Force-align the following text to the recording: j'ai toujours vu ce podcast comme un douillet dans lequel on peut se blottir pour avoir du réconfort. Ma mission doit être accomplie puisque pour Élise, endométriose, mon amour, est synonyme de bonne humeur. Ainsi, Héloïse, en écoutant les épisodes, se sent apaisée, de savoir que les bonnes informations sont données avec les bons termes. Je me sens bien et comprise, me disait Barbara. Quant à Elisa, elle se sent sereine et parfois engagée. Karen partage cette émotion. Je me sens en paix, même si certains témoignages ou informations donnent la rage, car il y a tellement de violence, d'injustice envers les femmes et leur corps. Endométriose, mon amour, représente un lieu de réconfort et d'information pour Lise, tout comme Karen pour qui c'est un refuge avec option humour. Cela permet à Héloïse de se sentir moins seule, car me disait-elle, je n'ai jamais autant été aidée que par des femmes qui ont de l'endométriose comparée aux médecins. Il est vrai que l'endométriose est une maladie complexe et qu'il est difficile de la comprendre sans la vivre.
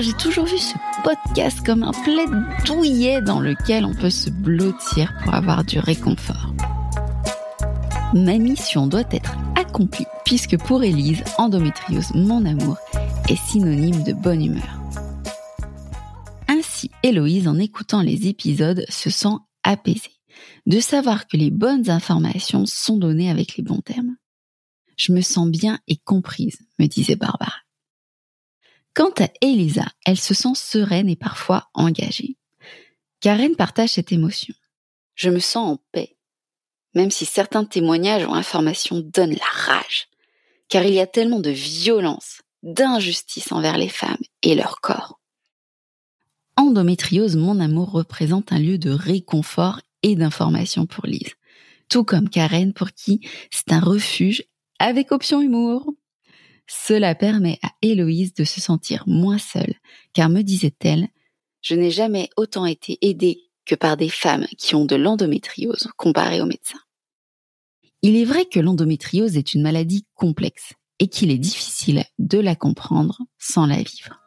j'ai 0.00 0.14
toujours 0.14 0.46
vu 0.46 0.56
ce 0.56 0.74
podcast 1.04 1.64
comme 1.64 1.82
un 1.82 1.92
douillet 2.64 3.20
dans 3.20 3.40
lequel 3.40 3.84
on 3.84 3.94
peut 3.94 4.10
se 4.10 4.30
blottir 4.30 5.12
pour 5.22 5.34
avoir 5.34 5.64
du 5.64 5.78
réconfort. 5.78 6.54
Ma 8.14 8.38
mission 8.38 8.86
doit 8.86 9.04
être 9.10 9.32
accomplie 9.54 10.06
puisque 10.24 10.56
pour 10.58 10.82
Élise, 10.82 11.22
endométriose, 11.36 12.12
mon 12.14 12.44
amour, 12.46 12.78
est 13.28 13.36
synonyme 13.36 14.02
de 14.04 14.12
bonne 14.12 14.44
humeur. 14.44 14.80
Ainsi, 16.48 16.90
Héloïse, 17.02 17.48
en 17.48 17.58
écoutant 17.58 18.00
les 18.00 18.28
épisodes, 18.28 18.84
se 18.88 19.10
sent 19.10 19.36
apaisée, 19.62 20.20
de 20.66 20.80
savoir 20.80 21.26
que 21.26 21.36
les 21.36 21.50
bonnes 21.50 21.90
informations 21.90 22.64
sont 22.66 22.96
données 22.96 23.30
avec 23.30 23.56
les 23.56 23.62
bons 23.62 23.80
termes. 23.80 24.16
Je 24.96 25.12
me 25.12 25.20
sens 25.20 25.48
bien 25.48 25.78
et 25.88 25.96
comprise, 25.96 26.58
me 26.78 26.86
disait 26.86 27.16
Barbara. 27.16 27.61
Quant 28.94 29.12
à 29.20 29.28
Elisa, 29.40 29.86
elle 30.04 30.18
se 30.18 30.34
sent 30.34 30.54
sereine 30.54 31.08
et 31.08 31.16
parfois 31.16 31.70
engagée. 31.72 32.36
Karen 33.20 33.56
partage 33.56 33.90
cette 33.90 34.12
émotion. 34.12 34.54
Je 35.14 35.30
me 35.30 35.38
sens 35.38 35.74
en 35.74 35.82
paix, 35.92 36.16
même 36.94 37.10
si 37.10 37.24
certains 37.24 37.64
témoignages 37.64 38.26
ou 38.26 38.34
informations 38.34 39.00
donnent 39.00 39.34
la 39.34 39.74
rage, 39.74 40.08
car 40.68 40.84
il 40.84 40.94
y 40.94 41.00
a 41.00 41.06
tellement 41.06 41.40
de 41.40 41.50
violence, 41.50 42.42
d'injustice 42.62 43.52
envers 43.52 43.78
les 43.78 43.88
femmes 43.88 44.22
et 44.42 44.54
leur 44.54 44.80
corps. 44.80 45.20
Endométriose, 46.56 47.36
mon 47.36 47.60
amour, 47.60 47.92
représente 47.92 48.52
un 48.52 48.58
lieu 48.58 48.78
de 48.78 48.90
réconfort 48.90 49.80
et 50.02 50.16
d'information 50.16 50.86
pour 50.86 51.06
Lise, 51.06 51.34
tout 51.88 52.04
comme 52.04 52.28
Karen 52.28 52.72
pour 52.72 52.92
qui 52.92 53.26
c'est 53.50 53.72
un 53.72 53.80
refuge 53.80 54.44
avec 54.78 55.12
option 55.12 55.40
humour. 55.40 55.94
Cela 56.66 57.14
permet 57.14 57.58
à 57.62 57.70
Héloïse 57.82 58.34
de 58.34 58.44
se 58.44 58.60
sentir 58.60 59.04
moins 59.06 59.38
seule, 59.38 59.74
car 60.12 60.28
me 60.28 60.42
disait-elle, 60.42 61.08
je 61.60 61.74
n'ai 61.74 61.90
jamais 61.90 62.28
autant 62.36 62.66
été 62.66 62.98
aidée 63.02 63.38
que 63.64 63.74
par 63.74 63.96
des 63.96 64.08
femmes 64.08 64.46
qui 64.58 64.74
ont 64.74 64.84
de 64.84 64.96
l'endométriose 64.96 65.88
comparée 65.96 66.40
aux 66.40 66.46
médecins. 66.46 66.80
Il 68.02 68.16
est 68.16 68.24
vrai 68.24 68.46
que 68.46 68.58
l'endométriose 68.58 69.36
est 69.36 69.54
une 69.54 69.62
maladie 69.62 70.04
complexe 70.14 70.72
et 70.98 71.06
qu'il 71.06 71.30
est 71.30 71.38
difficile 71.38 72.04
de 72.18 72.38
la 72.38 72.56
comprendre 72.56 73.18
sans 73.38 73.66
la 73.66 73.76
vivre. 73.76 74.21